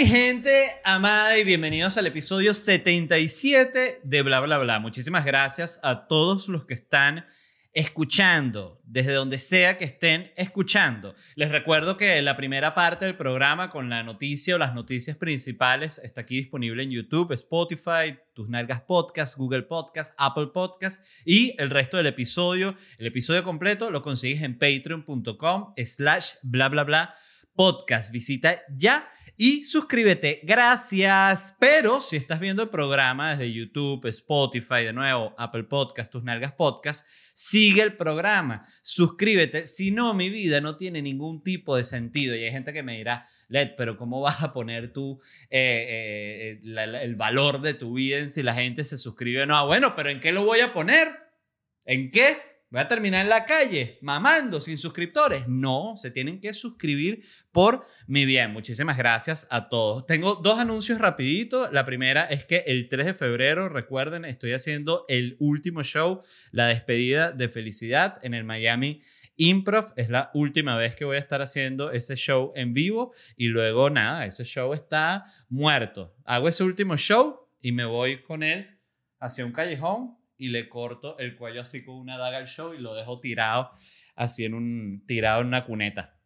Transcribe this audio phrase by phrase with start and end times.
[0.00, 0.50] mi gente
[0.82, 4.80] amada y bienvenidos al episodio 77 de Bla Bla Bla.
[4.80, 7.26] Muchísimas gracias a todos los que están
[7.74, 11.14] escuchando, desde donde sea que estén escuchando.
[11.34, 15.98] Les recuerdo que la primera parte del programa con la noticia o las noticias principales
[15.98, 21.68] está aquí disponible en YouTube, Spotify, Tus Nalgas Podcast, Google Podcast, Apple Podcast y el
[21.68, 27.14] resto del episodio, el episodio completo lo consigues en patreon.com slash bla bla bla
[27.60, 28.10] podcast.
[28.10, 29.06] Visita ya
[29.36, 30.40] y suscríbete.
[30.44, 31.54] Gracias.
[31.60, 36.52] Pero si estás viendo el programa desde YouTube, Spotify, de nuevo, Apple Podcast, Tus Nalgas
[36.52, 38.62] Podcast, sigue el programa.
[38.80, 39.66] Suscríbete.
[39.66, 42.34] Si no, mi vida no tiene ningún tipo de sentido.
[42.34, 45.20] Y hay gente que me dirá, Led, pero ¿cómo vas a poner tú
[45.50, 49.58] eh, eh, el valor de tu vida en si la gente se suscribe o no?
[49.58, 51.08] Ah, bueno, pero ¿en qué lo voy a poner?
[51.84, 52.49] ¿En qué?
[52.70, 55.48] Voy a terminar en la calle mamando sin suscriptores.
[55.48, 58.52] No, se tienen que suscribir por mi bien.
[58.52, 60.06] Muchísimas gracias a todos.
[60.06, 61.72] Tengo dos anuncios rapiditos.
[61.72, 66.20] La primera es que el 3 de febrero, recuerden, estoy haciendo el último show,
[66.52, 69.00] la despedida de felicidad en el Miami
[69.36, 69.92] Improv.
[69.96, 73.90] Es la última vez que voy a estar haciendo ese show en vivo y luego
[73.90, 76.14] nada, ese show está muerto.
[76.24, 78.78] Hago ese último show y me voy con él
[79.18, 82.78] hacia un callejón y le corto el cuello así con una daga al show y
[82.78, 83.70] lo dejo tirado
[84.16, 86.16] así en un tirado en una cuneta.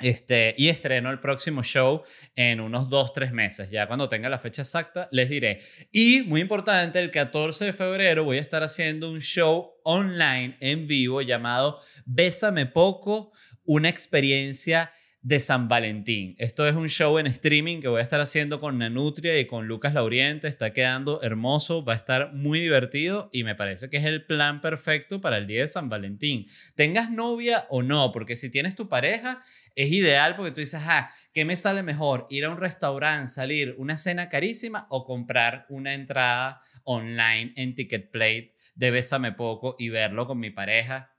[0.00, 2.02] Este, y estreno el próximo show
[2.34, 3.70] en unos dos, tres meses.
[3.70, 5.60] Ya cuando tenga la fecha exacta, les diré.
[5.92, 10.88] Y muy importante, el 14 de febrero voy a estar haciendo un show online en
[10.88, 13.32] vivo llamado Bésame Poco,
[13.64, 14.92] una experiencia
[15.24, 16.34] de San Valentín.
[16.36, 19.66] Esto es un show en streaming que voy a estar haciendo con Nanutria y con
[19.66, 20.48] Lucas Lauriente.
[20.48, 24.60] Está quedando hermoso, va a estar muy divertido y me parece que es el plan
[24.60, 26.46] perfecto para el día de San Valentín.
[26.74, 29.40] Tengas novia o no, porque si tienes tu pareja,
[29.74, 32.26] es ideal porque tú dices, ah, ¿qué me sale mejor?
[32.28, 38.54] Ir a un restaurante, salir, una cena carísima o comprar una entrada online en Ticketplate
[38.74, 41.13] de Bésame Poco y verlo con mi pareja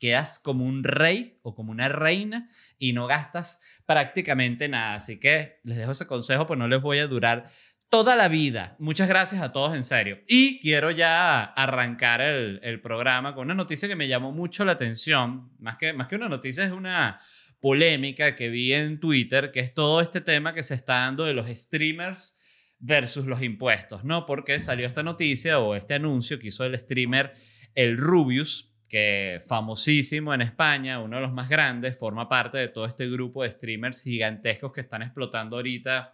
[0.00, 4.94] quedas como un rey o como una reina y no gastas prácticamente nada.
[4.94, 7.44] Así que les dejo ese consejo, pues no les voy a durar
[7.90, 8.76] toda la vida.
[8.78, 10.20] Muchas gracias a todos en serio.
[10.26, 15.52] Y quiero ya arrancar el, programa con una noticia que me llamó mucho la atención.
[15.58, 17.18] Más que, más que una noticia, es una
[17.60, 21.34] polémica que vi en Twitter, que es todo este tema que se está dando de
[21.34, 22.38] los streamers
[22.78, 24.24] versus los impuestos, ¿no?
[24.24, 27.34] Porque salió esta noticia o este anuncio que hizo el streamer
[27.74, 32.86] el Rubius, que famosísimo en España, uno de los más grandes, forma parte de todo
[32.86, 36.12] este grupo de streamers gigantescos que están explotando ahorita,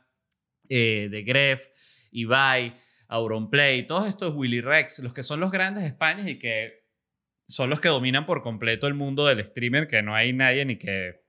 [0.69, 1.69] eh, de Gref,
[2.10, 2.76] Ibai,
[3.09, 6.84] Auronplay, todos estos Willy Rex, los que son los grandes de España y que
[7.48, 10.76] son los que dominan por completo el mundo del streamer, que no hay nadie ni
[10.76, 11.25] que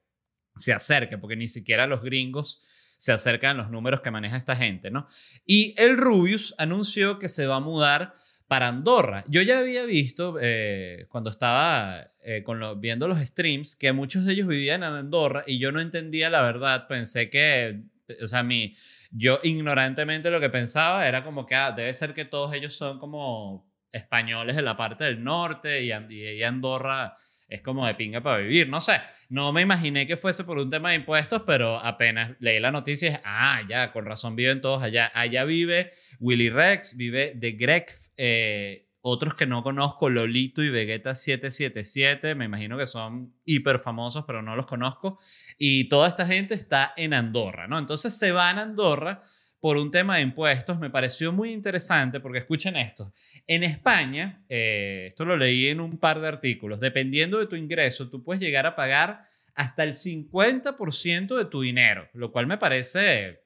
[0.57, 2.61] se acerque, porque ni siquiera los gringos
[2.97, 5.07] se acercan a los números que maneja esta gente, ¿no?
[5.45, 8.11] Y el Rubius anunció que se va a mudar
[8.47, 9.23] para Andorra.
[9.27, 14.33] Yo ya había visto eh, cuando estaba eh, con viendo los streams que muchos de
[14.33, 16.87] ellos vivían en Andorra y yo no entendía la verdad.
[16.87, 17.83] Pensé que,
[18.23, 18.75] o sea, mi,
[19.11, 22.99] yo ignorantemente lo que pensaba era como que ah, debe ser que todos ellos son
[22.99, 27.15] como españoles de la parte del norte y, y Andorra
[27.49, 28.69] es como de pinga para vivir.
[28.69, 32.59] No sé, no me imaginé que fuese por un tema de impuestos, pero apenas leí
[32.59, 35.11] la noticia, ah, ya, con razón viven todos allá.
[35.13, 41.15] Allá vive Willy Rex, vive The Greg eh, otros que no conozco, Lolito y Vegeta
[41.15, 45.17] 777, me imagino que son hiper famosos, pero no los conozco.
[45.57, 47.79] Y toda esta gente está en Andorra, ¿no?
[47.79, 49.21] Entonces se van a Andorra
[49.59, 50.77] por un tema de impuestos.
[50.79, 53.13] Me pareció muy interesante porque escuchen esto.
[53.45, 58.09] En España, eh, esto lo leí en un par de artículos, dependiendo de tu ingreso,
[58.09, 59.23] tú puedes llegar a pagar
[59.55, 63.41] hasta el 50% de tu dinero, lo cual me parece,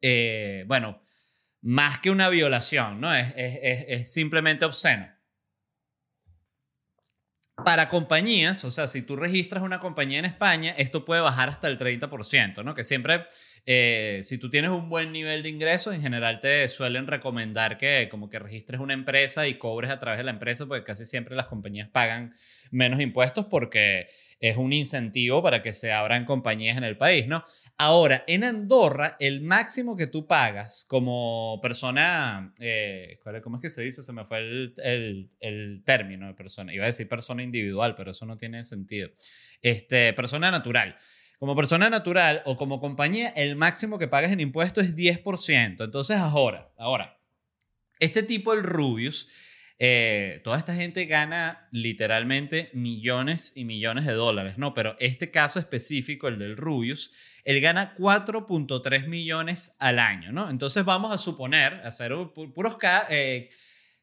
[0.00, 1.02] eh, bueno,
[1.62, 3.14] más que una violación, ¿no?
[3.14, 5.08] Es, simplemente obsceno.
[7.64, 11.68] Para compañías, o sea, si tú registras una compañía en España, esto puede bajar hasta
[11.68, 12.74] el 30%, ¿no?
[12.74, 13.26] Que siempre,
[13.66, 18.08] eh, si tú tienes un buen nivel de ingresos, en general te suelen recomendar que
[18.10, 21.36] como que registres una empresa y cobres a través de la empresa, porque casi siempre
[21.36, 22.34] las compañías pagan
[22.72, 24.06] menos impuestos porque
[24.42, 27.44] es un incentivo para que se abran compañías en el país, ¿no?
[27.78, 33.82] Ahora, en Andorra, el máximo que tú pagas como persona, eh, ¿cómo es que se
[33.82, 34.02] dice?
[34.02, 36.74] Se me fue el, el, término de persona.
[36.74, 39.10] Iba a decir persona individual, pero eso no tiene sentido.
[39.62, 40.96] Este, persona natural.
[41.38, 45.84] Como persona natural o como compañía, el máximo que pagas en impuestos es 10%.
[45.84, 47.16] Entonces, ahora, ahora,
[48.00, 49.28] este tipo, el Rubius,
[49.84, 54.74] eh, toda esta gente gana literalmente millones y millones de dólares, ¿no?
[54.74, 57.10] Pero este caso específico, el del Rubius,
[57.42, 60.48] él gana 4.3 millones al año, ¿no?
[60.48, 62.12] Entonces vamos a suponer, hacer
[62.54, 62.76] puros
[63.10, 63.50] eh,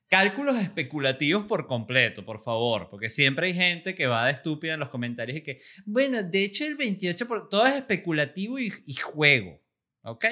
[0.09, 4.81] cálculos especulativos por completo, por favor, porque siempre hay gente que va de estúpida en
[4.81, 9.61] los comentarios y que, bueno, de hecho el 28%, por, todo es especulativo y, juego.
[10.04, 10.25] ¿Ok?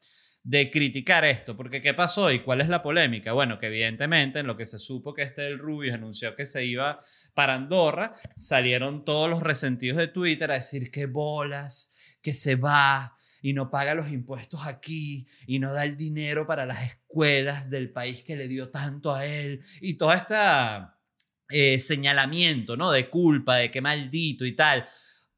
[0.47, 3.33] de criticar esto, porque ¿qué pasó y cuál es la polémica?
[3.33, 6.63] Bueno, que evidentemente en lo que se supo que este del Rubio anunció que se
[6.63, 6.99] iba
[7.33, 13.17] para Andorra, salieron todos los resentidos de Twitter a decir que bolas, que se va
[13.41, 17.91] y no paga los impuestos aquí y no da el dinero para las escuelas del
[17.91, 20.35] país que le dio tanto a él y todo este
[21.79, 22.91] señalamiento, ¿no?
[22.91, 24.85] De culpa, de que maldito y tal.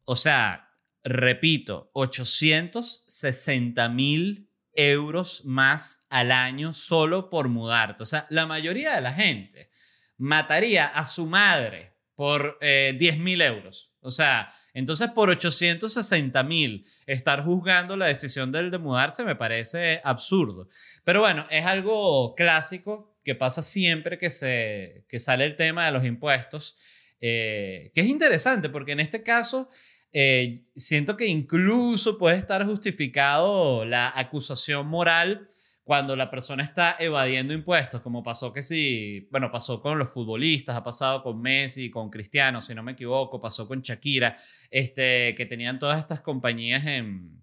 [0.04, 0.69] O sea,
[1.01, 4.47] repito, 860 mil
[4.78, 8.04] euros más al año solo por mudarte.
[8.04, 9.70] O sea, la mayoría de la gente
[10.18, 13.92] mataría a su madre por eh, 10 mil euros.
[14.00, 20.00] O sea, entonces por 860 mil estar juzgando la decisión del de mudarse me parece
[20.04, 20.70] absurdo.
[21.04, 25.92] Pero bueno, es algo clásico que pasa siempre que, se, que sale el tema de
[25.92, 26.78] los impuestos,
[27.20, 29.70] eh, que es interesante porque en este caso
[30.13, 35.50] eh, siento que incluso puede estar justificado la acusación moral
[35.83, 40.75] cuando la persona está evadiendo impuestos, como pasó que sí, bueno, pasó con los futbolistas,
[40.75, 44.36] ha pasado con Messi, con Cristiano, si no me equivoco, pasó con Shakira,
[44.69, 47.42] este, que tenían todas estas compañías en,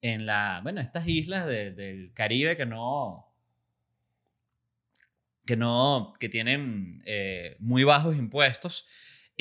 [0.00, 3.30] en la, bueno, estas islas del Caribe que no,
[5.46, 8.86] que no, que tienen eh, muy bajos impuestos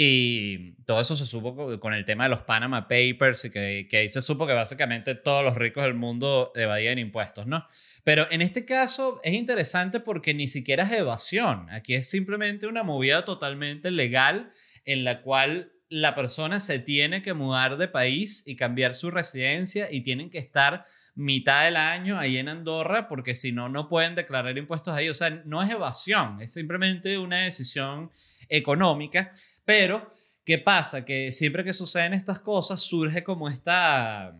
[0.02, 3.98] y todo eso se supo con el tema de los Panama Papers y que, que,
[3.98, 7.66] ahí se supo que básicamente todos los ricos del mundo evadían impuestos, ¿no?
[8.06, 11.70] Pero en este caso es interesante porque ni siquiera es evasión.
[11.70, 14.52] Aquí es simplemente una movida totalmente legal
[14.86, 19.92] en la cual la persona se tiene que mudar de país y cambiar su residencia
[19.92, 24.16] y tienen que estar mitad del año ahí en Andorra porque si no, no pueden
[24.16, 25.10] declarar impuestos ahí.
[25.10, 28.12] O sea, no es evasión, es simplemente una decisión
[28.50, 29.32] económica.
[29.70, 30.12] Pero,
[30.44, 31.06] ¿qué pasa?
[31.06, 34.36] Que siempre que suceden estas cosas surge como esta,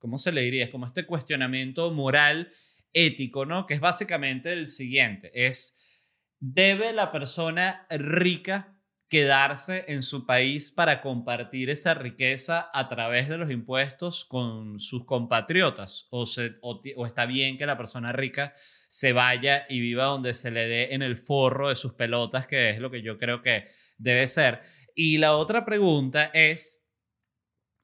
[0.00, 0.64] ¿cómo se le diría?
[0.64, 2.50] Es como este cuestionamiento moral,
[2.92, 3.64] ético, ¿no?
[3.64, 6.02] Que es básicamente el siguiente, es,
[6.40, 8.77] ¿debe la persona rica
[9.08, 15.04] quedarse en su país para compartir esa riqueza a través de los impuestos con sus
[15.04, 16.06] compatriotas?
[16.10, 16.24] ¿O,
[16.60, 20.94] o, está bien que la persona rica se vaya y viva donde se le dé
[20.94, 23.64] en el forro de sus pelotas, que es lo que yo creo que
[23.96, 24.60] debe ser?
[24.94, 26.86] Y la otra pregunta es,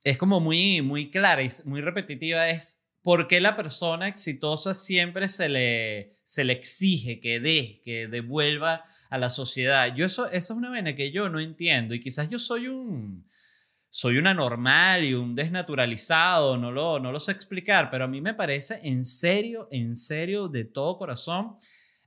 [0.02, 5.28] es como muy, muy clara y muy repetitiva, es ¿Por qué la persona exitosa siempre
[5.28, 9.94] se le, se le exige que dé, que devuelva a la sociedad?
[9.94, 13.28] Yo eso, eso es una vena que yo no entiendo y quizás yo soy un,
[13.90, 18.22] soy una normal y un desnaturalizado, no lo, no lo sé explicar, pero a mí
[18.22, 21.58] me parece en serio, en serio, de todo corazón,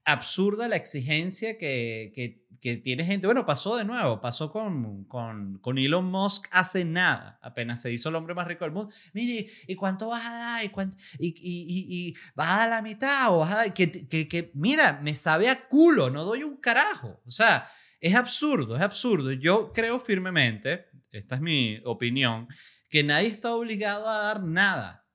[0.03, 5.59] absurda la exigencia que, que que tiene gente, bueno, pasó de nuevo, pasó con, con,
[5.59, 8.93] con, Elon Musk hace nada, apenas se hizo el hombre más rico del mundo.
[9.13, 10.65] Mire, ¿y cuánto vas a dar?
[10.65, 13.33] ¿Y, cuánto, y, y, y, vas a dar la mitad?
[13.33, 13.73] ¿O vas a dar?
[13.73, 17.21] Que, que, que, mira, me sabe a culo, no doy un carajo.
[17.25, 17.67] O sea,
[17.99, 19.31] es absurdo, es absurdo.
[19.31, 22.47] Yo creo firmemente, esta es mi opinión,
[22.89, 25.05] que nadie está obligado a dar nada.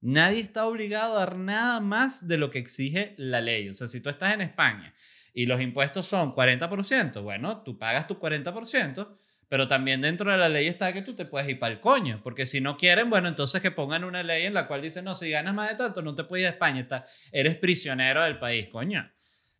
[0.00, 3.68] Nadie está obligado a dar nada más de lo que exige la ley.
[3.68, 4.92] O sea, si tú estás en España
[5.32, 9.16] y los impuestos son 40%, bueno, tú pagas tu 40%,
[9.48, 12.20] pero también dentro de la ley está que tú te puedes ir para el coño,
[12.22, 15.14] porque si no quieren, bueno, entonces que pongan una ley en la cual dice, no,
[15.14, 18.38] si ganas más de tanto, no te puedes ir a España, está, eres prisionero del
[18.38, 19.10] país, coño.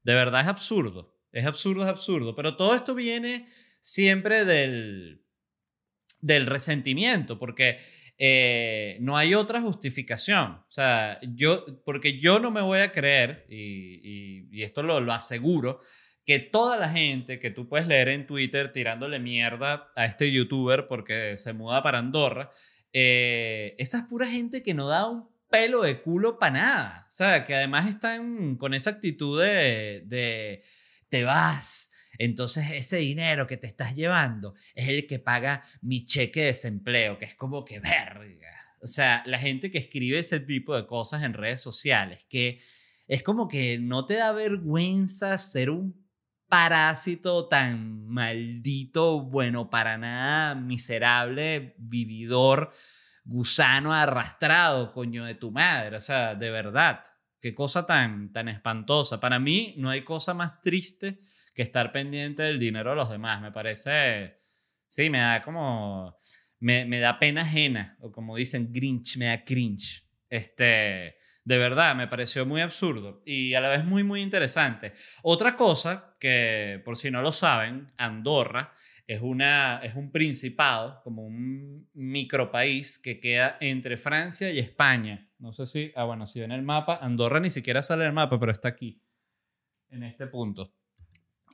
[0.02, 3.46] De verdad es absurdo, es absurdo, es absurdo, pero todo esto viene
[3.80, 5.22] siempre del,
[6.20, 7.78] del resentimiento, porque
[8.24, 10.52] eh, no hay otra justificación.
[10.52, 15.80] O sea, yo, porque yo no me voy a creer, y, esto lo, lo, aseguro,
[16.24, 20.86] que toda la gente que tú puedes leer en Twitter tirándole mierda a este youtuber
[20.86, 22.48] porque se muda para Andorra,
[22.92, 27.06] eh, esa es pura gente que no da un pelo de culo para nada.
[27.08, 30.62] O sea, que además están con esa actitud de, de
[31.08, 31.90] te vas.
[32.24, 37.18] Entonces ese dinero que te estás llevando es el que paga mi cheque de desempleo,
[37.18, 38.52] que es como que verga.
[38.80, 42.60] O sea, la gente que escribe ese tipo de cosas en redes sociales, que
[43.08, 46.00] es como que no te da vergüenza ser un
[46.48, 52.70] parásito tan maldito, bueno, para nada, miserable, vividor,
[53.24, 55.96] gusano arrastrado, coño de tu madre.
[55.96, 57.02] O sea, de verdad,
[57.40, 59.18] qué cosa tan, tan espantosa.
[59.18, 61.18] Para mí no hay cosa más triste
[61.54, 63.40] que estar pendiente del dinero de los demás.
[63.40, 64.40] Me parece,
[64.86, 66.18] sí, me da como,
[66.60, 70.08] me, me da pena ajena, o como dicen, grinch, me da cringe.
[70.28, 74.92] Este, de verdad, me pareció muy absurdo y a la vez muy, muy interesante.
[75.22, 78.72] Otra cosa que, por si no lo saben, Andorra
[79.06, 85.28] es, una, es un principado, como un micropaís que queda entre Francia y España.
[85.38, 88.14] No sé si, ah, bueno, si ven el mapa, Andorra ni siquiera sale en el
[88.14, 89.02] mapa, pero está aquí,
[89.90, 90.72] en este punto.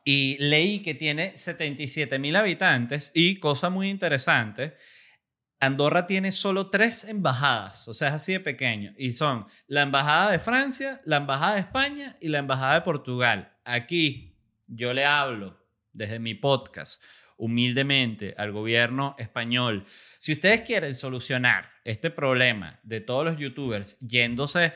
[0.04, 4.76] Y leí que tiene 77 mil habitantes y, cosa muy interesante,
[5.60, 8.94] Andorra tiene solo tres embajadas, o sea, es así de pequeño.
[8.96, 13.56] Y son la Embajada de Francia, la Embajada de España y la Embajada de Portugal.
[13.64, 14.36] Aquí
[14.68, 15.58] yo le hablo
[15.92, 17.02] desde mi podcast
[17.38, 19.84] humildemente al gobierno español.
[20.18, 24.72] Si ustedes quieren solucionar este problema de todos los youtubers yéndose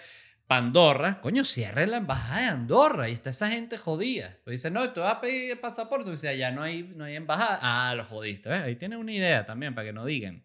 [0.59, 4.39] Andorra, coño, cierre la embajada de Andorra y está esa gente jodida.
[4.45, 6.11] Pues dice, no, tú vas a pedir pasaporte.
[6.11, 7.59] Dice, ya no hay, no hay embajada.
[7.63, 8.53] Ah, los jodiste.
[8.53, 10.45] Ahí tienen una idea también para que no digan.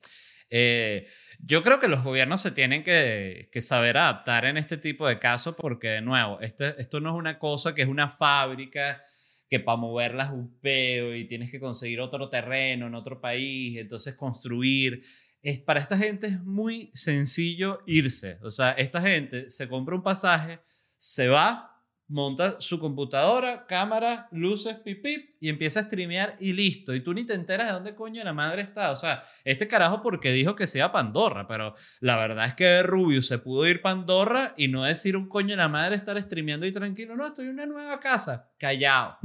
[0.50, 1.08] Eh,
[1.40, 5.56] yo creo que los gobiernos se tienen que, saber adaptar en este tipo de casos
[5.56, 9.02] porque, de nuevo, este, esto no es una cosa que es una fábrica
[9.50, 14.16] que para moverla un peo y tienes que conseguir otro terreno en otro país, entonces
[14.16, 15.04] construir.
[15.42, 18.40] Es, para esta gente es muy sencillo irse.
[18.44, 20.60] O sea, esta gente se compra un pasaje,
[20.98, 21.78] se va,
[22.10, 26.96] monta su computadora, cámara, luces, pip, pip, y empieza a streamear y listo.
[26.96, 28.92] Y tú ni te enteras de dónde coño la madre está.
[28.92, 33.22] O sea, este carajo porque dijo que sea Pandorra, pero la verdad es que Rubio
[33.22, 37.16] se pudo ir Pandorra y no decir un coño la madre estar streameando y tranquilo.
[37.16, 38.52] No, estoy en una nueva casa.
[38.58, 39.18] Callado.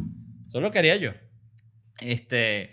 [0.49, 1.13] Solo quería yo.
[2.01, 2.71] Este.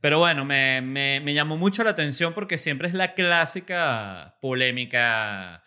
[0.00, 5.62] Pero bueno, me, me, me llamó mucho la atención porque siempre es la clásica polémica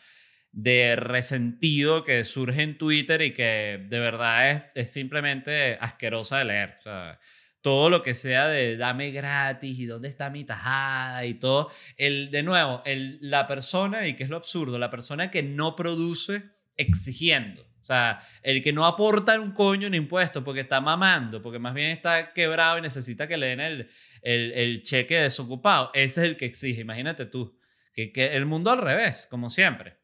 [0.52, 6.46] de resentido que surge en Twitter y que de verdad es, es simplemente asquerosa de
[6.46, 6.76] leer.
[6.80, 7.20] O sea,
[7.64, 11.72] todo lo que sea de dame gratis y dónde está mi tajada y todo.
[11.98, 15.76] El, de nuevo, el, la persona, y que es lo absurdo, la persona que no
[15.76, 16.44] produce
[16.76, 17.66] exigiendo.
[17.84, 21.74] O sea, el que no aporta un coño en impuestos porque está mamando, porque más
[21.74, 23.88] bien está quebrado y necesita que le den el,
[24.22, 26.80] el, cheque desocupado, ese es el que exige.
[26.80, 27.60] Imagínate tú,
[27.94, 29.98] que, que el mundo al revés, como siempre.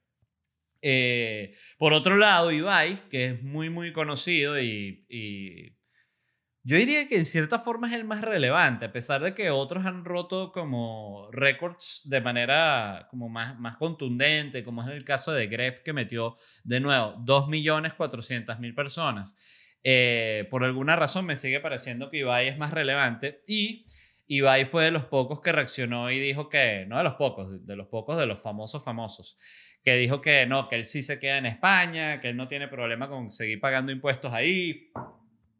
[0.82, 5.78] Eh, por otro lado, Ibai, que es muy, muy conocido y,
[6.64, 9.86] yo diría que en cierta forma es el más relevante, a pesar de que otros
[9.86, 15.48] han roto como récords de manera como más, más contundente, como es el caso de
[15.48, 19.36] Gref, que metió de nuevo 2.400.000 personas.
[19.84, 23.86] Eh, por alguna razón me sigue pareciendo que Ibai es más relevante y
[24.28, 27.76] Ibai fue de los pocos que reaccionó y dijo que, no de los pocos, de
[27.76, 29.38] los pocos de los famosos famosos,
[29.84, 32.68] que dijo que no, que él sí se queda en España, que él no tiene
[32.68, 34.92] problema con seguir pagando impuestos ahí,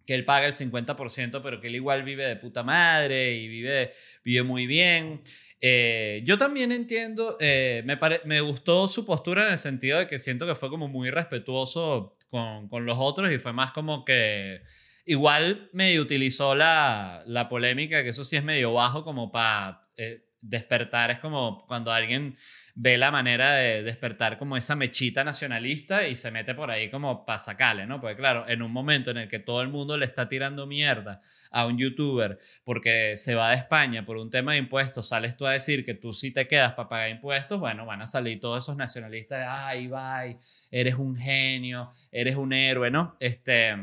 [0.10, 3.92] que él paga el 50%, pero que él igual vive de puta madre y vive,
[4.24, 5.22] vive muy bien.
[5.62, 10.18] Eh, yo también entiendo, eh, me, me gustó su postura en el sentido de que
[10.18, 14.64] siento que fue como muy respetuoso con, con los otros y fue más como que
[15.06, 19.92] igual medio utilizó la, la polémica, que eso sí es medio bajo como para...
[19.96, 22.34] Eh, despertar es como cuando alguien
[22.82, 27.26] ve la manera de despertar como esa mechita nacionalista y se mete por ahí como
[27.26, 28.00] para ¿no?
[28.00, 31.20] Porque claro, en un momento en el que todo el mundo le está tirando mierda
[31.52, 35.46] a un youtuber porque se va de España por un tema de impuestos, sales tú
[35.46, 38.64] a decir que tú sí te quedas para pagar impuestos, bueno, van a salir todos
[38.64, 40.38] esos nacionalistas de, ay, bye,
[40.72, 43.18] eres un genio, eres un héroe, ¿no?
[43.20, 43.76] Este,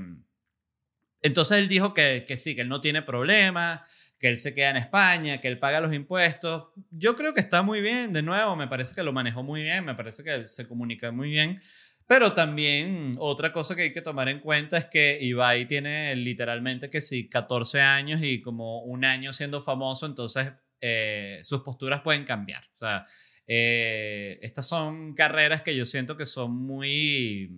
[1.21, 3.83] entonces él dijo que, que sí, que él no tiene problema
[4.19, 6.69] que él se queda en España, que él paga los impuestos.
[6.91, 9.85] Yo creo que está muy bien, de nuevo, me parece que lo manejó muy bien,
[9.85, 11.61] me parece que se comunica muy bien.
[12.07, 16.89] Pero también otra cosa que hay que tomar en cuenta es que Ibai tiene literalmente
[16.89, 22.25] que sí, 14 años y como un año siendo famoso, entonces eh, sus posturas pueden
[22.25, 22.63] cambiar.
[22.77, 23.05] O sea,
[23.47, 27.51] eh, estas son carreras que yo siento que son muy...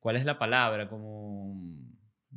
[0.00, 0.88] ¿Cuál es la palabra?
[0.88, 1.71] Como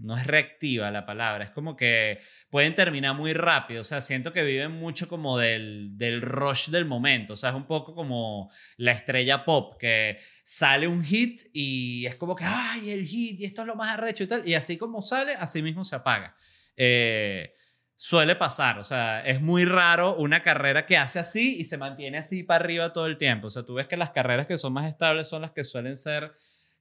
[0.05, 2.19] no es reactiva la palabra, es como que
[2.49, 6.85] pueden terminar muy rápido, o sea, siento que viven mucho como del, del rush del
[6.85, 12.05] momento, o sea, es un poco como la estrella pop, que sale un hit y
[12.05, 14.53] es como que, ay, el hit, y esto es lo más arrecho y tal, y
[14.53, 16.33] así como sale, así mismo se apaga.
[16.77, 17.53] Eh,
[17.95, 22.17] suele pasar, o sea, es muy raro una carrera que hace así y se mantiene
[22.17, 24.73] así para arriba todo el tiempo, o sea, tú ves que las carreras que son
[24.73, 26.33] más estables son las que suelen ser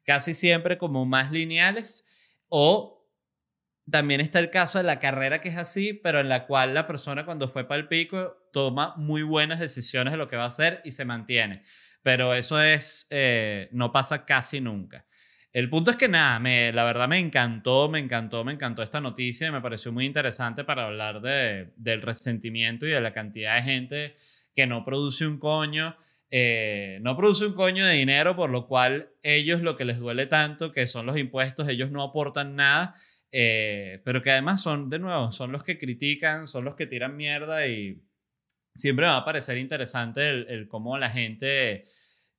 [0.04, 2.04] casi siempre como más lineales
[2.48, 3.03] o
[3.90, 6.86] también está el caso de la carrera que es así, pero en la cual la
[6.86, 10.48] persona cuando fue para el pico toma muy buenas decisiones de lo que va a
[10.48, 11.62] hacer y se mantiene.
[12.02, 15.06] Pero eso es, eh, no pasa casi nunca.
[15.52, 19.00] El punto es que nada, me, la verdad me encantó, me encantó, me encantó esta
[19.00, 23.54] noticia y me pareció muy interesante para hablar de, del resentimiento y de la cantidad
[23.54, 24.14] de gente
[24.54, 25.96] que no produce un coño,
[26.30, 30.26] eh, no produce un coño de dinero, por lo cual ellos lo que les duele
[30.26, 32.94] tanto, que son los impuestos, ellos no aportan nada
[33.36, 37.16] eh, pero que además son, de nuevo, son los que critican, son los que tiran
[37.16, 38.00] mierda y
[38.76, 41.82] siempre me va a parecer interesante el, cómo la gente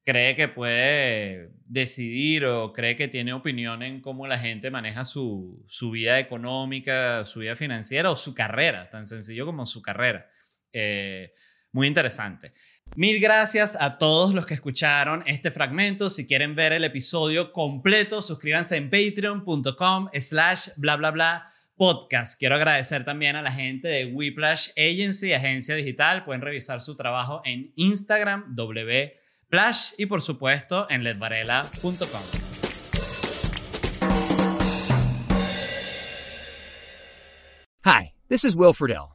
[0.05, 5.65] cree que puede decidir o cree que tiene opinión en cómo la gente maneja su,
[5.67, 10.29] su vida económica, su vida financiera o su carrera, tan sencillo como su carrera.
[10.71, 11.33] Eh,
[11.73, 12.53] muy interesante.
[12.95, 16.09] Mil gracias a todos los que escucharon este fragmento.
[16.09, 22.39] Si quieren ver el episodio completo, suscríbanse en patreon.com slash bla bla bla podcast.
[22.39, 26.23] Quiero agradecer también a la gente de Whiplash Agency, agencia digital.
[26.23, 32.21] Pueden revisar su trabajo en Instagram, wplash y por supuesto en ledvarela.com.
[37.83, 39.14] Hi, this is Will Friedle.